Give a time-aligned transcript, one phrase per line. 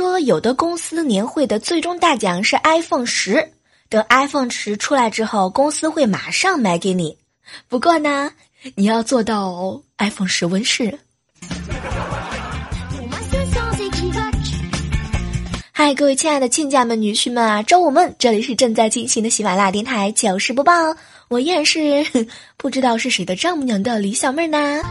[0.00, 3.52] 说有的公司年会的最终大奖是 iPhone 十，
[3.90, 7.18] 等 iPhone 十出来之后，公司会马上买给你。
[7.68, 8.32] 不过呢，
[8.76, 10.98] 你要做到 iPhone 十问世。
[15.70, 20.72] 嗨，各位亲爱的亲家们、女婿们啊，周五们，这里是正在进行的喜马拉雅电台糗事播报，
[21.28, 22.06] 我依然是
[22.56, 24.82] 不知道是谁的丈母娘的李小妹儿呢。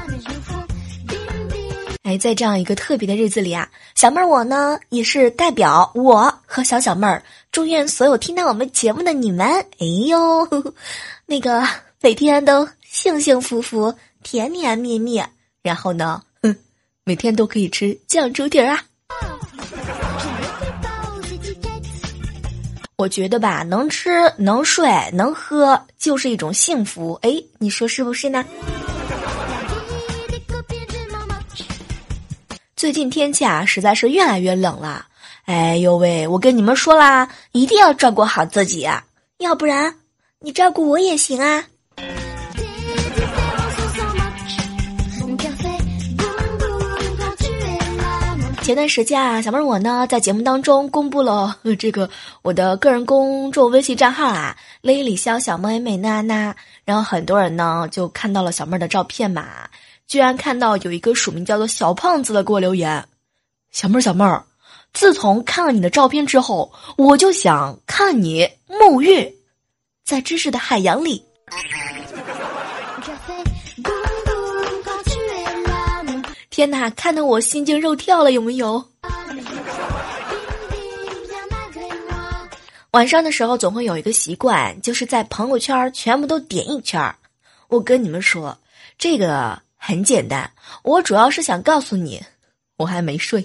[2.10, 10.74] 哎，在这样一个特别的日子里啊，小妹儿我呢也是代表我和小小妹儿，祝愿所有听到我们节目的你们，哎呦，
[11.28, 11.64] 那个
[12.02, 13.94] 每天都幸幸福福、
[14.24, 15.24] 甜甜蜜蜜，
[15.62, 16.56] 然后呢，哼，
[17.04, 18.82] 每天都可以吃酱猪蹄儿啊。
[22.96, 27.14] 我觉得吧，能吃、能睡、能喝，就是一种幸福。
[27.22, 28.44] 哎，你说是不是呢？
[32.80, 35.06] 最近天气啊，实在是越来越冷了。
[35.44, 39.04] 哎呦喂，我跟你们说啦，一定要照顾好自己啊，
[39.40, 39.94] 要不然
[40.40, 41.66] 你照顾我也行啊。
[48.62, 52.10] 前段时间啊，小妹儿我呢在节目当中公布了 这个
[52.44, 56.56] 我的个人公众微信账号啊，雷李潇小妹美娜娜，
[56.86, 59.46] 然后很多人呢就看到了小妹儿的照片嘛，
[60.10, 63.08] 居然看到有一个署名叫做小胖子的给我留言，
[63.70, 64.44] 小妹儿小妹儿，
[64.92, 69.32] 自从看了你的照片之后，我就想看你沐浴
[70.04, 71.24] 在知识的海洋里。
[76.50, 78.84] 天哪，看得我心惊肉跳了，有没有？
[82.90, 87.16] 晚上的时候总会有一个习惯，就是在朋友圈全部都点一圈儿。
[87.68, 88.58] 我跟你们说，
[88.98, 90.52] 这个很简单，
[90.84, 92.22] 我主要是想告诉你，
[92.78, 93.44] 我还没睡。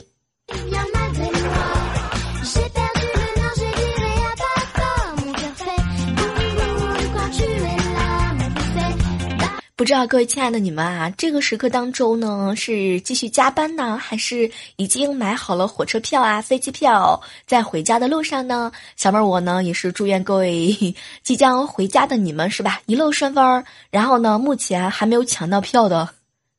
[9.77, 18.71] 不知道各位亲爱的你们啊，这个时刻当中呢，是继续加班呢，还是已经买好了火车票啊、飞机票，在回家的路上呢？
[18.97, 23.65] 小妹儿我呢，也是祝愿各位 即将回家的你们是吧，一路顺风。
[23.91, 26.09] 然后呢，目前还没有抢到票的，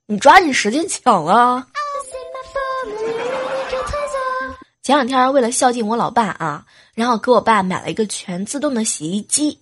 [0.08, 1.66] 你抓紧时间抢啊！
[4.84, 9.60] 前两天为了孝敬我老爸啊，然后给我爸买了一个全自动的洗衣机。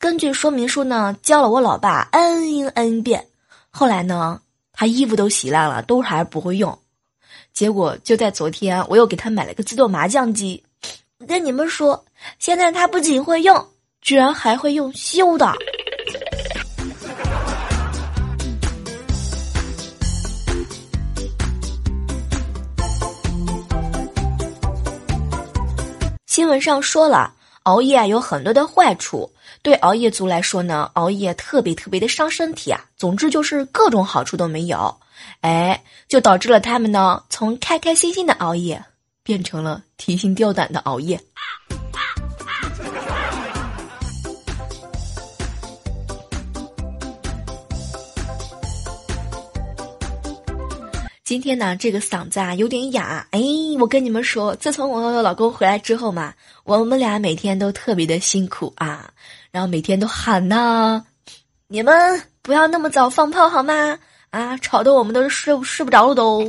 [0.00, 3.28] 根据说明书呢，教了我老爸 n n 遍，
[3.70, 4.40] 后来呢，
[4.72, 6.76] 他衣服都洗烂了，都还不会用。
[7.52, 10.64] 结果就在昨天，我又给他买了个自动麻将机。
[11.20, 12.04] 我跟你们说，
[12.40, 13.68] 现在他不仅会用，
[14.00, 15.54] 居然还会用修的。
[26.34, 29.32] 新闻上说了，熬夜有很多的坏处。
[29.62, 32.86] 对熬夜族来说呢，熬夜特别特别的伤身体啊。
[32.96, 34.96] 总之就是各种好处都没有，
[35.42, 38.84] 哎，就导致了他们呢从开开心心的熬夜
[39.22, 41.20] 变成了提心吊胆的熬夜。
[51.34, 53.26] 今天呢，这个嗓子啊有点哑。
[53.32, 53.40] 哎，
[53.80, 59.10] 我跟你们说，自从我老公回来之后嘛，我们俩每天都特别的辛苦啊。
[59.50, 61.04] 然后每天都喊呐，
[61.66, 63.98] 你们不要那么早放炮好吗？
[64.30, 66.48] 啊，吵得我们都睡睡不着了都。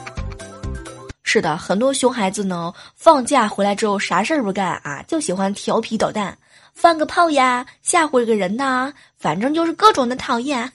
[1.24, 6.36] 是的，很多熊孩子呢，放假回来之后啥事儿不干啊，就喜欢调皮捣蛋，
[6.74, 10.70] 放个炮呀，吓唬一个人呐，反正就是各种的讨厌。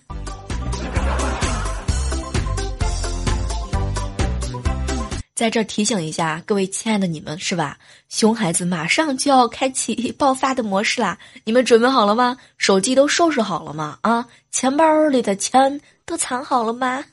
[5.41, 7.75] 在这提醒一下各位亲爱的你们，是吧？
[8.09, 12.37] 熊孩子马上就要开启 爆发的模式啦，你们准备好了吗？
[12.59, 13.97] 手机都收拾好了吗？
[14.01, 17.03] 啊，钱包里的钱都藏好了吗？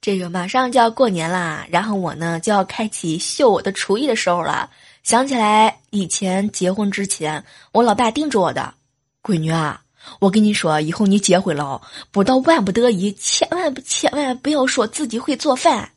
[0.00, 4.70] 这个马上就要过年啦，然后我呢就要开启秀我的厨艺的时候了。
[5.02, 7.42] 想起来以前结婚之前，
[7.72, 8.74] 我老爸叮嘱我的，
[9.22, 9.82] 闺女啊，
[10.20, 11.80] 我跟你说，以后你结婚了，
[12.10, 15.90] 不到万不得已，千万不千万不要说自己会做饭。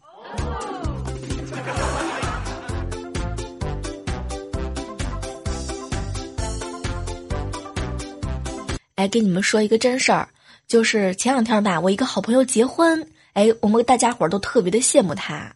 [8.95, 10.29] 哎，跟你们说一个真事儿，
[10.65, 15.53] 就是前两天吧，我一个好朋友结婚，哎，我们大家伙儿都特别的羡慕他。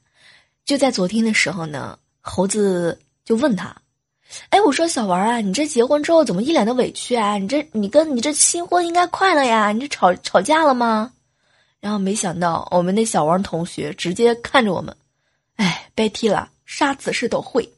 [0.66, 3.76] 就在昨天的时候呢，猴子就问他。
[4.52, 7.38] 哎，我说小王啊，你这结婚之后怎么一脸的委屈啊？
[7.38, 9.74] 你这你跟你这新婚应该快乐呀？
[9.74, 11.12] 你这吵吵架了吗？
[11.82, 14.96] 然后没想到我们那小王同学直接看着我们，
[15.58, 17.70] 哎，别提了，啥姿势都会。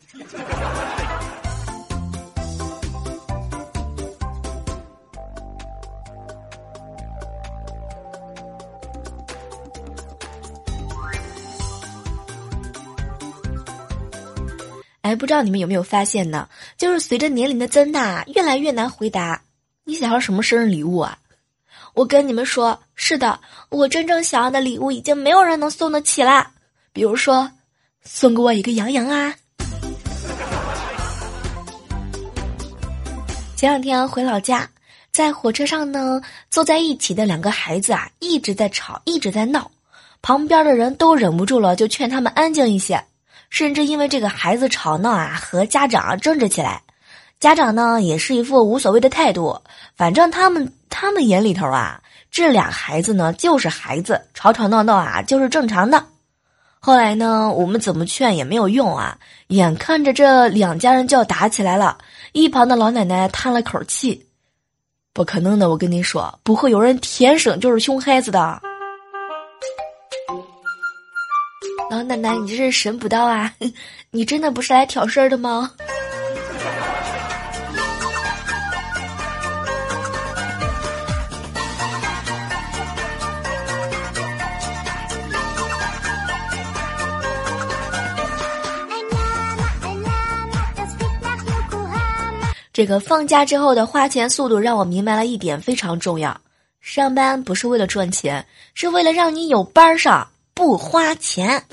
[15.09, 16.47] 哎，不知道你们有没有发现呢？
[16.77, 19.41] 就是随着年龄的增大，越来越难回答
[19.83, 21.17] 你想要什么生日礼物啊！
[21.95, 23.39] 我跟你们说，是的，
[23.69, 26.51] 我真正想要的礼物已经没有人能送得起啦。
[26.94, 27.50] 比如说，
[28.03, 29.33] 送给我一个杨洋啊！
[33.55, 34.69] 前两天回老家，
[35.12, 36.21] 在火车上呢，
[36.51, 39.71] 坐在一起的两个孩子啊，一直在吵，一直在闹，
[40.21, 43.03] 旁边的人都忍不住了，就劝他们安静一些。
[43.50, 46.81] 甚至因为这个孩子吵闹啊，和家长争执起来，
[47.40, 49.62] 家长呢也是一副无所谓的态度，
[49.96, 56.06] 反正他们他们眼里头啊，这俩孩子呢就是孩子，吵吵闹闹啊就是正常的。
[56.81, 59.18] 后来呢，我们怎么劝也没有用啊，
[59.48, 61.98] 眼看着这两家人就要打起来了，
[62.31, 64.28] 一旁的老奶奶叹了口气
[65.12, 68.62] ：“不可能的，我跟你说，不会有人天生就是熊孩子的。”
[71.89, 73.51] 老奶奶，你这是神补刀啊！
[74.12, 75.71] 你真的不是来挑事儿的吗？
[92.71, 96.39] 这个放假之后的花钱速度让我明白了一点非常重要：
[96.81, 98.45] 上班不是为了赚钱，
[98.75, 100.25] 是为了让你有班上。
[100.59, 101.63] 不花钱，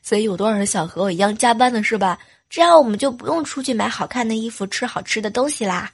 [0.00, 2.18] 所以有多少人想和我一样加班的是吧？
[2.48, 5.90] 这样我们就不用出去买好看的衣服、吃好吃的东西啦。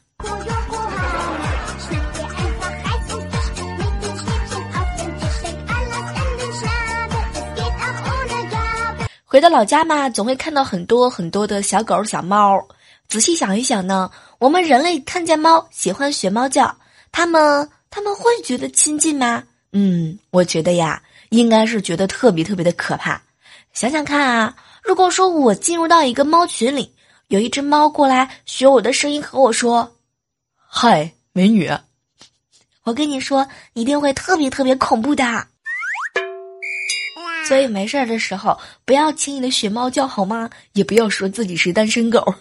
[9.24, 12.64] 回到老家嘛，总会看到很多很多的小狗、小猫。
[13.08, 14.08] 仔细想一想呢，
[14.38, 16.72] 我们人类看见猫喜欢学猫叫，
[17.10, 19.42] 它们它们会觉得亲近吗？
[19.72, 23.22] 嗯，我觉得呀，应该是觉得特别特别的可怕。
[23.72, 26.92] 想想看啊，如果说我进入到一个猫群里，
[27.28, 29.96] 有一只猫过来学我的声音和我说
[30.68, 31.70] ：“嗨，美女。”
[32.82, 35.24] 我跟你说，一定会特别特别恐怖的。
[37.46, 40.50] 所以没事儿的时候，不要轻易的学猫叫好吗？
[40.72, 42.34] 也不要说自己是单身狗。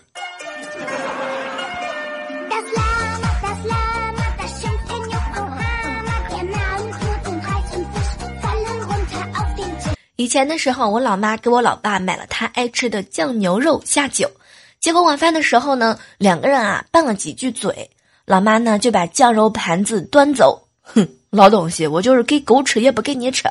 [10.19, 14.29] 以前的时候，我老妈给我老爸买了他爱吃的酱牛肉下酒，
[14.77, 17.89] 结果晚饭的时候呢，两个人啊拌了几句嘴，
[18.25, 23.43] 老妈呢就把酱肉盘子端走，哼，老东西，我就是给狗吃也不给你吃。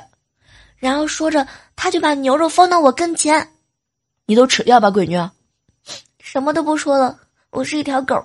[0.76, 3.48] 然后说着，他就把牛肉放到我跟前，
[4.26, 5.16] 你都吃掉吧，闺女，
[6.20, 8.22] 什么都不说了，我是一条狗。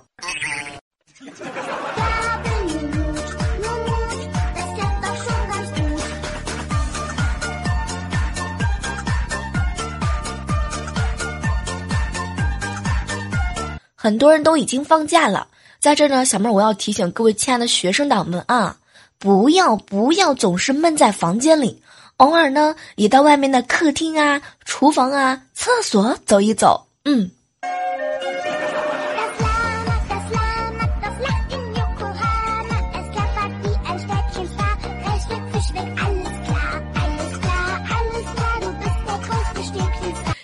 [14.04, 15.48] 很多人都已经放假了，
[15.80, 18.76] 在这呢，小妹儿我要提醒各位亲爱的学生党们啊，
[19.18, 21.82] 不要不要总是闷在房间里，
[22.18, 27.32] 偶尔呢也到外面的客厅啊、厨房啊、厕所走一走，嗯。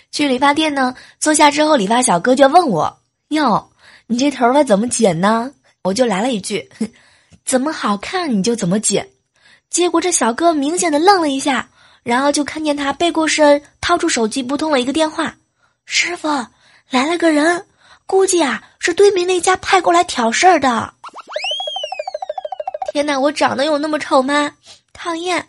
[0.10, 2.96] 去理发店呢，坐下之后，理发小哥就问我。
[3.29, 3.71] 哟，
[4.07, 5.51] 你这头发怎么剪呢？
[5.83, 6.69] 我就来了一句
[7.45, 9.07] ：“怎么好看你就怎么剪。”
[9.69, 11.69] 结果这小哥明显的愣了一下，
[12.03, 15.36] 然后就看见他背过身，掏出手机拨通了一个电话
[15.86, 16.27] ：“师傅，
[16.89, 17.65] 来了个人，
[18.05, 20.93] 估计啊是对面那家派过来挑事儿的。”
[22.91, 24.51] 天哪，我长得有那么丑吗？
[24.91, 25.48] 讨厌。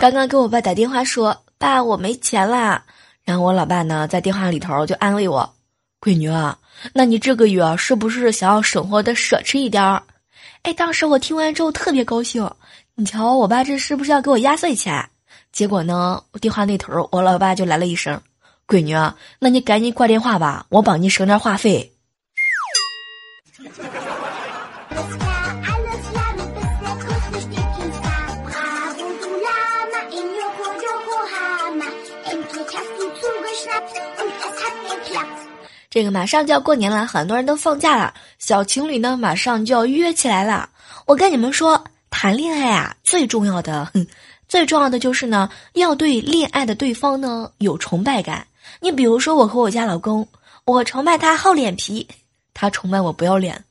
[0.00, 2.82] 刚刚给我爸打电话说：“爸，我没钱啦。”
[3.22, 5.54] 然后我老爸呢，在电话里头就安慰我
[6.00, 6.58] ：“闺女啊，
[6.94, 10.02] 那你这个月是不是想要生活的奢侈一点儿？”
[10.64, 12.50] 哎，当时我听完之后特别高兴。
[12.94, 15.06] 你瞧，我爸这是不是要给我压岁钱？
[15.52, 18.18] 结果呢，电话那头我老爸就来了一声
[18.66, 21.92] ：“闺女啊，那你赶紧挂电话吧，我帮你省点话费。”
[35.90, 40.70] 这个马上就要过年了，很多人都放假了，小情侣呢马上就要约起来了。
[41.04, 43.90] 我跟你们说，谈恋爱啊，最重要的，
[44.46, 48.46] 最重要的就是呢，要对恋爱的对方呢有崇拜感。
[48.78, 50.26] 你比如说，我和我家老公，
[50.64, 52.06] 我崇拜他厚脸皮，
[52.54, 53.64] 他崇拜我不要脸。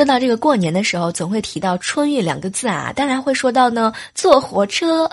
[0.00, 5.04] 说到这个过年的时候，总会提到春运两个字啊，当然会说到呢坐火车。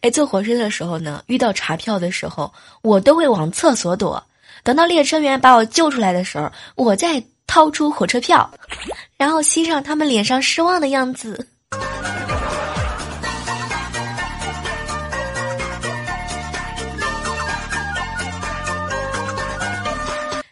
[0.00, 4.20] 哎，坐火车的时候呢，遇到查票的时候，我都会往厕所躲。
[4.64, 8.50] 等到列车员把我救出来的时候，我再掏出火车票，
[9.16, 11.46] 然后欣赏他们脸上失望的样子。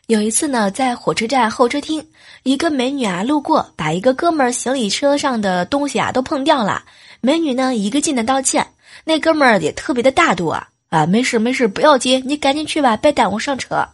[0.06, 2.00] 有一次呢，在火车站候车厅，
[2.46, 6.84] 一个美女啊路过，把一个哥们儿行李车上的东西啊都碰掉了。
[7.20, 8.64] 美女呢一个劲的道歉，
[9.02, 13.84] 那哥们儿也特别的大度啊啊，没事没事，不要紧，你赶紧去吧，别耽误上车。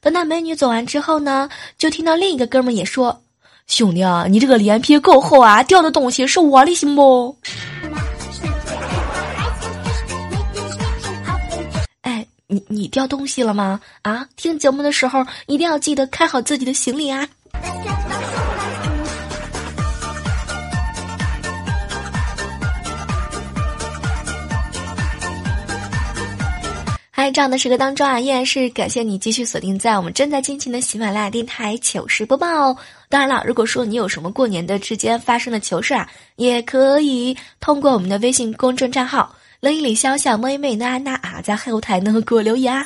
[0.00, 1.48] 等那美女走完之后呢，
[1.78, 3.22] 就听到另一个哥们儿也说
[3.68, 7.38] ：“兄弟啊，你这个脸皮够厚啊，掉的东西是我的，行不？”
[12.02, 13.80] 哎你你掉东西了吗？
[14.02, 17.28] 啊，听节目的时候一定要记得看好自己的行李啊！
[27.16, 32.76] 嗨，这样的时刻当中啊，依然是感谢你继续锁定在我们正在进行的喜马拉雅电台糗事播报。
[33.08, 39.32] 当然了，如果说你有什么过年的之间发生的糗事啊，也可以通过我们的微信公众账号。
[39.60, 42.84] 冷一里小小妹妹娜娜啊，在后台呢给我留言啊。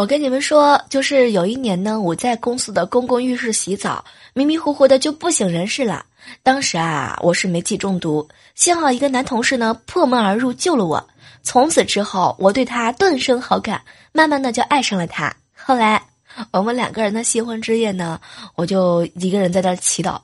[0.00, 4.02] 我跟你们说，就是有一年呢，我在公司的公共浴室洗澡，
[4.32, 6.06] 迷迷糊糊的就不省人事了。
[6.42, 11.06] 当时啊，我是煤气中毒，幸好一个男同事呢破门而入救了我。
[11.42, 13.82] 从此之后，我对他顿生好感。
[14.12, 15.36] 慢慢的就爱上了他。
[15.54, 16.02] 后来，
[16.50, 18.18] 我们两个人的新婚之夜呢，
[18.54, 20.18] 我就一个人在那祈祷，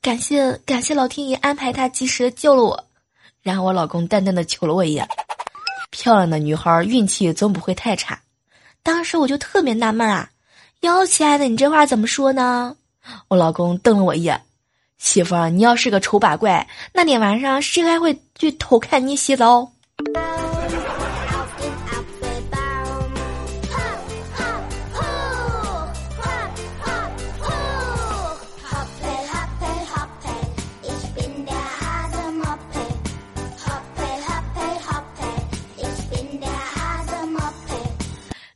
[0.00, 2.86] 感谢感谢老天爷安排他及时救了我。
[3.42, 5.06] 然后我老公淡淡的瞅了我一眼，
[5.90, 8.18] 漂亮的女孩运气总不会太差。
[8.82, 10.30] 当时我就特别纳闷啊，
[10.80, 12.76] 哟，亲爱的，你这话怎么说呢？
[13.28, 14.40] 我老公瞪了我一眼，
[14.98, 19.70] 媳妇儿，你要是个丑八怪，那天晚上谁还会去偷看你洗澡？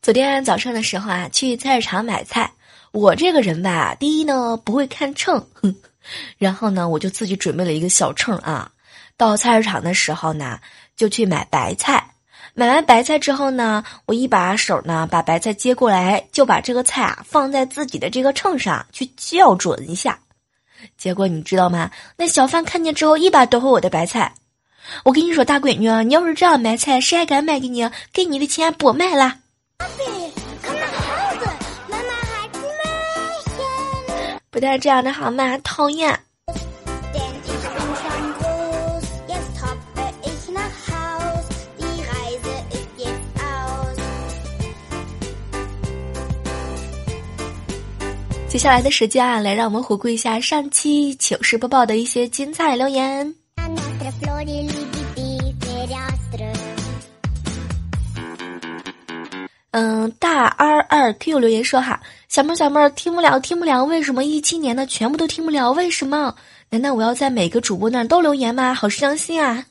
[0.04, 2.52] 昨天早上的时候啊，去菜市场买菜。
[2.92, 5.74] 我这个人吧，第一呢不会看秤，哼，
[6.36, 8.70] 然后呢我就自己准备了一个小秤啊。
[9.16, 10.60] 到菜市场的时候呢，
[10.94, 12.06] 就去买白菜。
[12.52, 20.18] 买完白菜之后呢，我一把手呢把白菜接过来，就把这个菜啊放在自己的这个秤上去校准一下。
[20.98, 21.90] 结果你知道吗？
[22.18, 24.34] 那小贩看见之后一把夺回我的白菜。
[25.02, 27.90] 我跟你说，大闺女，你要是这样买菜，谁还敢卖给你？
[28.12, 29.38] 给你的钱不卖了。
[34.50, 35.58] 不带这样的好吗？
[35.64, 36.18] 讨厌。
[48.48, 53.34] 接下来的时间啊，来让我们回顾一下上期糗事播报的一些精彩留言。
[59.76, 65.72] 嗯，大 R 二 Q 留言说哈，小妹儿小妹儿听不了听不了，为什么一七年的全部都听不了？
[65.72, 66.32] 为什么？
[66.70, 68.72] 难道我要在每个主播那儿都留言吗？
[68.72, 69.64] 好伤心啊！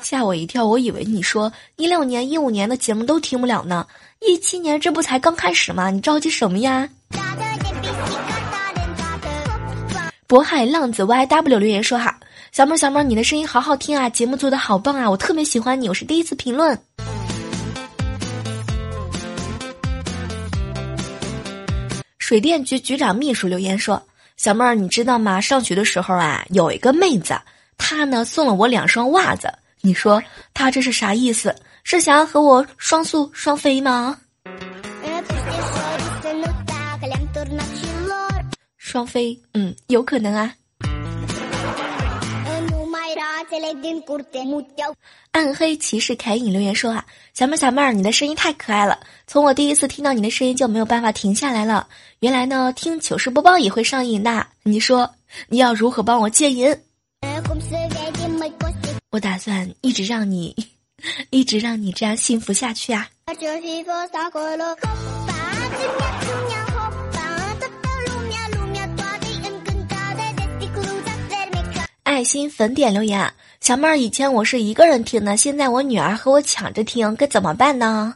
[0.00, 3.84] 吓我一跳，我以为你说一六年、一五年的节目都听不了呢，
[4.20, 5.90] 一七年这不才刚开始吗？
[5.90, 6.88] 你着急什么呀？
[10.28, 12.16] 渤海浪子 YW 留言说哈，
[12.52, 16.78] 小妹儿小妹儿，你的声音好好听啊，节目做的好棒啊，我特别喜欢你，我是第一次评论。
[22.26, 24.04] 水电局局长秘书留言说，
[24.36, 25.40] 小妹儿你知道吗？
[25.40, 27.40] 上学的时候啊，有一个妹子，
[27.78, 29.48] 她呢送了我两双袜子，
[29.80, 30.20] 你说
[30.52, 31.54] 她这是啥意思？
[31.84, 34.18] 是想要和我双宿双飞吗？
[38.76, 40.52] 双飞，嗯，有可能啊。
[45.32, 51.88] 暗黑骑士凯影留言说啊，小妹儿小妹儿，你的声音太可爱了，从我第一次听到你的声音就没有办法停下来了。
[52.20, 54.46] 原来呢，听糗事播报也会上瘾的。
[54.62, 55.14] 你说
[55.48, 56.76] 你要如何帮我戒瘾？
[59.10, 60.54] 我打算一直让你。
[61.28, 63.06] 一直让你这样幸福下去啊！
[72.16, 73.30] 爱心粉点留言，
[73.60, 78.14] 小妹儿，以前我是一个人听的，现在我女儿和我抢着听，该怎么办呢？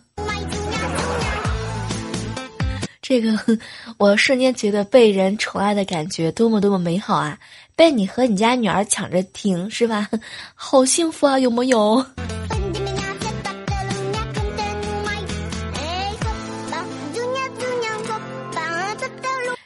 [3.02, 3.38] 这个，
[3.98, 7.38] 我瞬间觉得被人宠爱的感觉多么多么美好啊！
[7.76, 10.08] 被你和你家女儿抢着听，是吧？
[10.54, 12.02] 好幸福啊，有木有？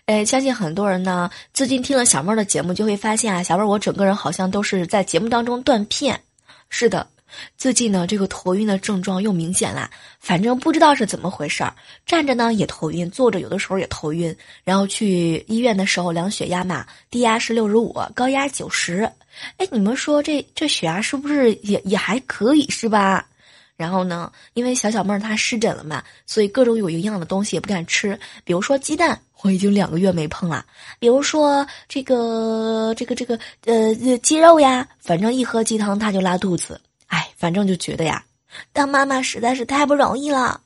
[0.06, 6.20] 哎，相信很多人呢，最近听了小妹儿的节目，就会发现啊，小妹儿我整个人好像都是在节目当中断片。
[6.68, 7.08] 是的，
[7.56, 9.88] 最近呢，这个头晕的症状又明显了，
[10.20, 14.36] 反正不知道是怎么回事儿，站着呢也头晕，坐着有的时候也头晕。
[14.62, 19.10] 然后去医院的时候量血压嘛，低压是六十五，高压九十。
[19.56, 23.26] 哎，你们说这这血压是不是也也还可以是吧？
[23.74, 30.64] 然后呢，因为小小妹儿她湿疹了嘛，所以各种有营养的东西也不敢吃，比如说鸡蛋，我已经两个月没碰了；
[30.98, 36.80] 比如说这个这个这个呃鸡肉呀，反正一喝鸡汤她就拉肚子。
[37.08, 38.24] 哎，反正就觉得呀，
[38.72, 40.62] 当妈妈实在是太不容易了。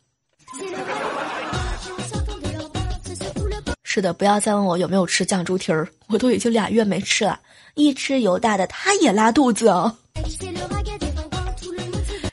[3.83, 7.41] 是的，不要再问我有没有吃酱猪蹄儿，我都已经俩月没吃了，
[7.75, 9.97] 一吃油大的他也拉肚子哦。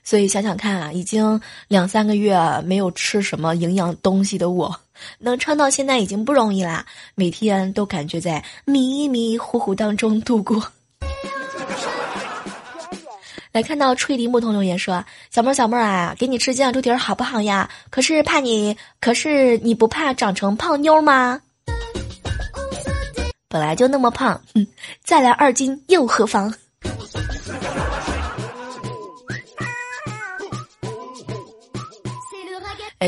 [0.04, 4.80] 所以想想看啊，已经两三个月没有吃什么营养东西的我，
[5.20, 6.86] 能撑到现在已经不容易啦。
[7.16, 10.72] 每天都感觉在迷迷糊糊当中度过。
[13.52, 17.70] 来看到吹笛牧童留言说：“小妹儿小妹儿啊，给你吃酱猪蹄儿好不好呀？
[17.90, 21.42] 可是怕你，可是你不怕长成胖妞吗？
[23.48, 24.68] 本来就那么胖，哼，
[25.06, 26.54] 再来二斤又何妨？”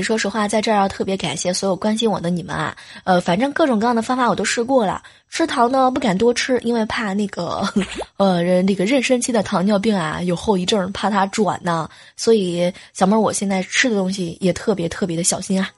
[0.02, 2.76] 说实话，在这儿要特别感谢所有关心我的你们啊！
[3.04, 5.02] 呃，反正各种各样的方法我都试过了。
[5.30, 7.68] 吃糖呢，不敢多吃，因为怕那个，
[8.18, 11.90] 呃，那个妊娠期的糖尿病啊有后遗症，怕它转呢。
[12.16, 15.70] 所以小妹儿，我现在吃的东西也特别特别的小心啊。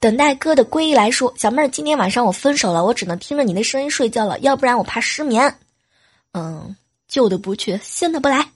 [0.00, 5.52] 等待哥的归来说，小妹儿，今天晚上我分手了，我只能听着你的声音睡觉了，要不然我怕失眠。
[6.32, 6.76] 嗯，
[7.08, 8.46] 旧的不去，新的不来。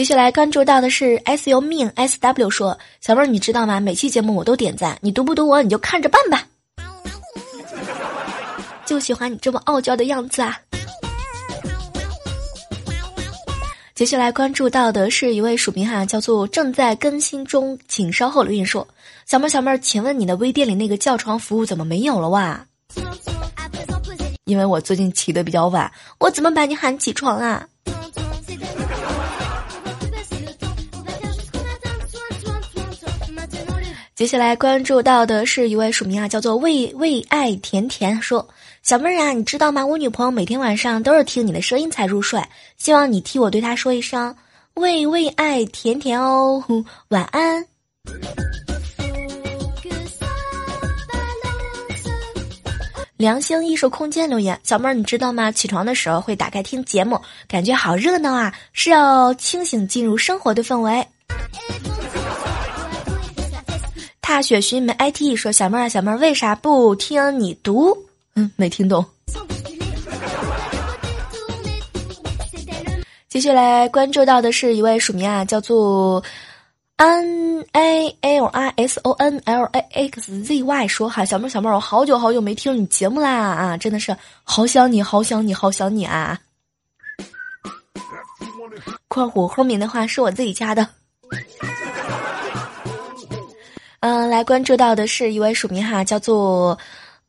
[0.00, 3.80] 接下来关注到的是 S U 命 S W 说：“小妹儿，你知道吗？
[3.80, 6.46] 每期节目我都点赞，你读不读我，你就看着办吧。
[8.86, 10.58] 就喜欢你这么傲娇的样子啊！”
[13.94, 18.88] 接下来关注到的是一位署名哈，叫做正在更新中，请稍后留言说
[19.28, 22.66] ：“小妹儿，小妹儿，请问你的微店里那个叫床服务怎么没有了哇？”
[24.46, 27.68] 因为我最近起的比较晚，我怎么把你喊起床啊？
[34.20, 38.46] 接下来关注到的是一位署名啊，叫做为为爱甜甜说
[38.84, 39.86] ：“小妹儿啊，你知道吗？
[39.86, 42.38] 我女朋友每天晚上都是听你的声音才入睡，
[42.76, 44.36] 希望你替我对她说一声
[44.74, 46.62] 为为爱甜甜哦，
[47.08, 47.64] 晚安。”
[53.16, 55.50] 良心艺术空间留言：小妹儿，你知道吗？
[55.50, 61.06] 起床的时候会打开听节目，感觉好热闹啊，是要清醒进入生活的氛围。
[64.30, 67.98] 踏雪寻梅 IT 说：“小妹儿，小妹儿，为啥不听你读？
[68.36, 69.04] 嗯，没听懂。”
[73.28, 76.22] 接下来关注到的是一位署名啊，叫做
[76.98, 86.38] N A L I S O N L A X Z Y 说：“哈，小妹儿，小妹儿，我好久好久没听你节目啦啊，真的是好想你，好想你，好想你啊！”
[89.08, 90.86] 括弧后面的话是我自己加的。
[94.00, 96.78] 嗯，来关注到的是一位署名哈，叫做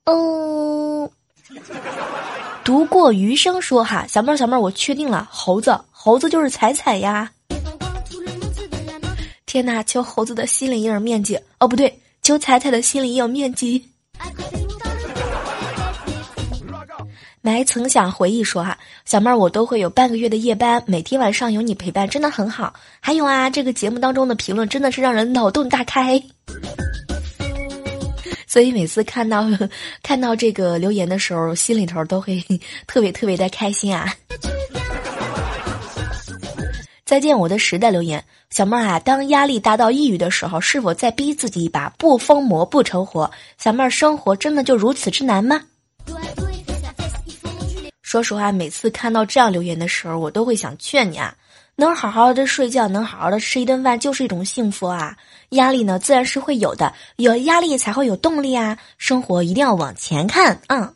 [0.05, 1.09] 嗯，
[2.63, 7.29] 读过余生说哈，小妹儿小妹儿，我确定了，猴子猴子就是彩彩呀。
[9.45, 13.85] 天哪，求猴子的心理阴影面积哦，不对，求彩彩的心理阴影面积。
[17.43, 22.71] 没曾想回忆说哈，小妹儿我都会有半个月的夜班，每天晚上有你陪伴，真的很好。
[22.99, 26.21] 还有啊，这个节目当中的评论真的是让人脑洞大开。
[28.45, 29.43] 所以每次看到
[30.03, 32.39] 看到这个留言的时候，心里头都会
[32.85, 34.13] 特别特别的开心啊！
[37.03, 41.89] 再见我的时代留言，小妹儿啊，当压力达到抑郁的时候，是否再逼自己一把？
[41.97, 43.31] 不疯魔不成活。
[43.57, 45.59] 小妹儿，生活真的就如此之难吗？
[48.11, 51.33] 说实话，每次看到这样留言的时候，我都会想劝你啊。
[51.77, 55.15] 能好好的睡觉，能好好的吃一顿饭，就是一种幸福啊！
[55.51, 58.77] 压力呢，自然是会有的，有压力才会有动力啊！
[58.97, 60.93] 生活一定要往前看，嗯。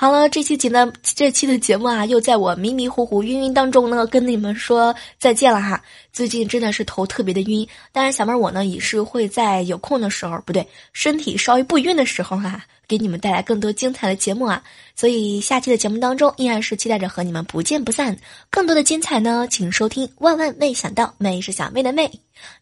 [0.00, 5.78] 好了，这期节呢这期的节目啊，又在我迷迷糊糊、晕晕当中呢，跟你们说再见了哈。
[6.10, 14.62] 最近真的是头特别的晕，当然小妹我呢也是会在有空的时候，不对，身体稍微不晕的时候哈，给你们带来更多精彩的节目啊。
[14.96, 18.16] 所以下期的节目当中，依然是期待着和你们不见不散。
[18.48, 20.10] 更多的精彩呢，请收听。
[20.16, 22.10] 万万没想到，妹是小妹的妹，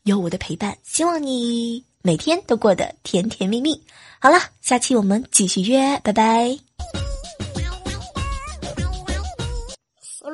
[0.03, 3.81] 有我的陪伴，希望你每天都过得甜甜蜜蜜。
[4.19, 6.68] 好了，下期我们继续约，拜拜。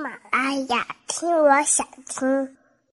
[0.05, 2.57] 马拉雅，听我想听。